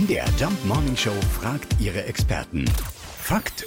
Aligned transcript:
MDR 0.00 0.24
Jump 0.38 0.64
Morning 0.64 0.96
Show 0.96 1.12
fragt 1.40 1.76
ihre 1.78 2.04
Experten. 2.04 2.64
Fakt 3.20 3.66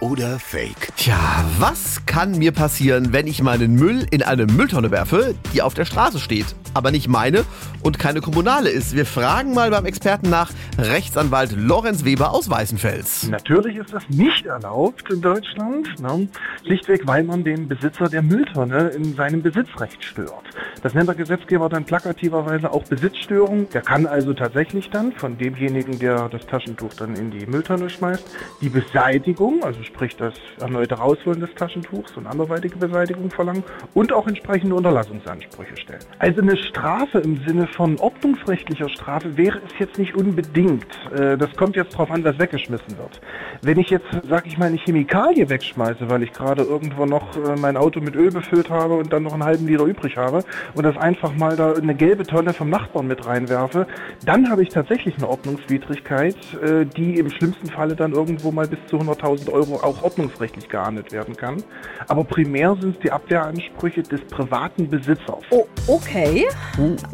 oder 0.00 0.38
Fake? 0.38 0.94
Tja, 0.96 1.44
was 1.58 2.06
kann 2.06 2.38
mir 2.38 2.52
passieren, 2.52 3.12
wenn 3.12 3.26
ich 3.26 3.42
meinen 3.42 3.74
Müll 3.74 4.06
in 4.10 4.22
eine 4.22 4.46
Mülltonne 4.46 4.92
werfe, 4.92 5.34
die 5.52 5.62
auf 5.62 5.74
der 5.74 5.84
Straße 5.84 6.20
steht, 6.20 6.54
aber 6.74 6.90
nicht 6.90 7.08
meine 7.08 7.44
und 7.82 7.98
keine 7.98 8.20
kommunale 8.20 8.70
ist? 8.70 8.94
Wir 8.94 9.06
fragen 9.06 9.54
mal 9.54 9.70
beim 9.70 9.86
Experten 9.86 10.30
nach 10.30 10.50
Rechtsanwalt 10.78 11.52
Lorenz 11.56 12.04
Weber 12.04 12.32
aus 12.32 12.48
Weißenfels. 12.48 13.28
Natürlich 13.28 13.76
ist 13.76 13.92
das 13.92 14.08
nicht 14.08 14.46
erlaubt 14.46 15.10
in 15.10 15.20
Deutschland, 15.20 16.00
ne? 16.00 16.28
schlichtweg 16.64 17.06
weil 17.06 17.24
man 17.24 17.44
den 17.44 17.68
Besitzer 17.68 18.08
der 18.08 18.22
Mülltonne 18.22 18.88
in 18.88 19.14
seinem 19.14 19.42
Besitzrecht 19.42 20.02
stört. 20.04 20.44
Das 20.82 20.94
nennt 20.94 21.08
der 21.08 21.14
Gesetzgeber 21.14 21.68
dann 21.68 21.84
plakativerweise 21.84 22.70
auch 22.72 22.84
Besitzstörung. 22.84 23.68
Der 23.70 23.82
kann 23.82 24.06
also 24.06 24.34
tatsächlich 24.34 24.90
dann 24.90 25.12
von 25.12 25.38
demjenigen, 25.38 25.98
der 25.98 26.28
das 26.28 26.46
Taschentuch 26.46 26.94
dann 26.94 27.14
in 27.14 27.30
die 27.30 27.46
Mülltonne 27.46 27.88
schmeißt, 27.88 28.24
die 28.60 28.68
Beseitigung, 28.68 29.62
also 29.62 29.82
sprich 29.82 30.16
das 30.16 30.34
erneute 30.60 30.94
Rausholen 30.94 31.40
des 31.40 31.54
Taschentuchs 31.54 32.16
und 32.16 32.26
anderweitige 32.26 32.76
Beseitigung 32.76 33.30
verlangen 33.30 33.64
und 33.94 34.12
auch 34.12 34.26
entsprechende 34.26 34.74
Unterlassungsansprüche 34.74 35.76
stellen. 35.76 36.02
Also 36.18 36.40
eine 36.40 36.56
Strafe 36.62 37.18
im 37.18 37.40
Sinne 37.46 37.66
von 37.66 37.98
ordnungsrechtlicher 37.98 38.88
Strafe 38.88 39.36
wäre 39.36 39.58
es 39.66 39.78
jetzt 39.78 39.98
nicht 39.98 40.14
unbedingt. 40.14 40.86
Äh, 41.14 41.36
Das 41.36 41.50
kommt 41.56 41.76
jetzt 41.76 41.96
drauf 41.96 42.10
an, 42.10 42.24
was 42.24 42.38
weggeschmissen 42.38 42.96
wird. 42.98 43.20
Wenn 43.62 43.78
ich 43.78 43.90
jetzt, 43.90 44.06
sag 44.28 44.46
ich 44.46 44.58
mal, 44.58 44.66
eine 44.66 44.78
Chemikalie 44.78 45.48
wegschmeiße, 45.48 46.08
weil 46.08 46.22
ich 46.22 46.32
gerade 46.32 46.62
irgendwo 46.62 47.04
noch 47.06 47.36
äh, 47.36 47.56
mein 47.58 47.76
Auto 47.76 48.00
mit 48.00 48.14
Öl 48.16 48.30
befüllt 48.30 48.70
habe 48.70 48.94
und 48.94 49.12
dann 49.12 49.22
noch 49.24 49.32
einen 49.32 49.44
halben 49.44 49.66
Liter 49.66 49.84
übrig 49.84 50.16
habe 50.16 50.44
und 50.74 50.84
das 50.84 50.96
einfach 50.96 51.34
mal 51.34 51.56
da 51.56 51.72
in 51.72 51.82
eine 51.82 51.94
gelbe 51.94 52.24
Tonne 52.24 52.52
vom 52.52 52.70
Nachbarn 52.70 53.06
mit 53.06 53.26
reinwerfe, 53.26 53.86
dann 54.24 54.50
habe 54.50 54.62
ich 54.62 54.68
tatsächlich 54.70 55.16
eine 55.16 55.28
Ordnungswidrigkeit, 55.28 56.36
äh, 56.62 56.84
die 56.86 57.18
im 57.18 57.30
schlimmsten 57.30 57.68
Falle 57.68 57.94
dann 57.96 58.12
irgendwo 58.12 58.50
mal 58.50 58.66
bis 58.66 58.78
zu 58.86 58.96
100.000 58.98 59.50
Euro 59.52 59.76
auch 59.76 60.02
ordnungsrechtlich 60.02 60.68
geahndet 60.68 61.12
werden 61.12 61.36
kann. 61.36 61.62
Aber 62.08 62.24
primär 62.24 62.76
sind 62.80 62.96
es 62.96 63.00
die 63.02 63.10
Abwehransprüche 63.12 64.02
des 64.02 64.20
privaten 64.26 64.88
Besitzers. 64.88 65.42
Oh, 65.50 65.66
okay. 65.86 66.46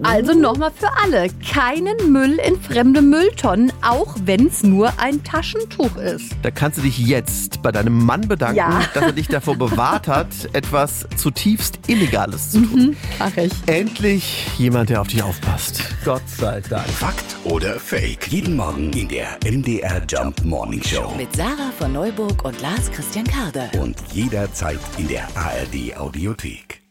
Also 0.03 0.35
nochmal 0.35 0.71
für 0.75 0.89
alle. 1.03 1.29
Keinen 1.51 2.13
Müll 2.13 2.39
in 2.47 2.61
fremde 2.61 3.03
Mülltonnen, 3.03 3.73
auch 3.83 4.15
wenn 4.25 4.47
es 4.47 4.63
nur 4.63 4.93
ein 4.99 5.23
Taschentuch 5.25 5.97
ist. 5.97 6.33
Da 6.43 6.51
kannst 6.51 6.79
du 6.79 6.83
dich 6.83 6.99
jetzt 6.99 7.63
bei 7.63 7.73
deinem 7.73 8.05
Mann 8.05 8.29
bedanken, 8.29 8.57
Ja. 8.57 8.83
dass 8.95 9.03
er 9.05 9.13
dich 9.13 9.29
davor 9.29 9.57
bewahrt 9.57 10.09
hat, 10.09 10.29
etwas 10.53 11.07
zutiefst 11.17 11.79
Illegales 11.89 12.51
zu 12.53 12.61
tun. 12.61 12.97
Mach 13.19 13.37
ich. 13.37 13.53
Endlich 13.67 14.47
jemand, 14.59 14.91
der 14.91 15.01
auf 15.01 15.09
dich 15.09 15.23
aufpasst. 15.23 15.83
Gott 16.05 16.23
sei 16.29 16.61
Dank. 16.69 16.87
Fakt 16.89 17.37
oder 17.45 17.79
Fake? 17.81 18.29
Jeden 18.29 18.57
Morgen 18.57 18.93
in 18.93 19.09
der 19.09 19.39
MDR 19.45 20.03
Jump 20.09 20.45
Morning 20.45 20.83
Show. 20.83 21.13
Mit 21.17 21.35
Sarah 21.37 21.73
von 21.79 21.93
Neuburg 21.93 22.45
und 22.45 22.61
Lars 22.61 22.91
Christian 22.93 23.25
Karde. 23.27 23.69
Und 23.81 23.97
jederzeit 24.13 24.79
in 24.97 25.09
der 25.09 25.25
ARD 25.35 25.97
Audiothek. 25.97 26.83